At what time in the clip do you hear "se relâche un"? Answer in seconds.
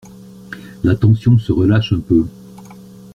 1.37-1.99